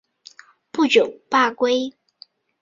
[0.71, 1.93] 不久罢归。